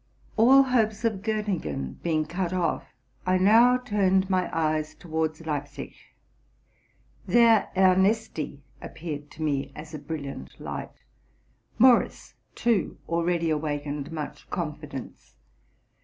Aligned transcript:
All 0.35 0.63
hopes 0.63 1.05
of 1.05 1.21
Gottingen 1.21 2.01
being 2.01 2.25
cut 2.25 2.53
off, 2.53 2.87
I 3.23 3.37
now 3.37 3.77
turned 3.77 4.31
my 4.31 4.45
200 4.45 4.51
TRUTH 4.51 4.53
AND 4.53 4.55
FICTION 4.55 4.57
eyes 4.57 4.95
towards 4.99 5.45
Leipzig. 5.45 5.93
There 7.27 7.69
Ernesti 7.77 8.61
appeared 8.81 9.29
to 9.29 9.43
me 9.43 9.71
as 9.75 9.93
a 9.93 9.99
brilliant 9.99 10.59
light: 10.59 11.03
Morus, 11.77 12.33
too, 12.55 12.97
already 13.07 13.51
awakened 13.51 14.11
much 14.11 14.49
confi 14.49 14.89
dence. 14.89 15.35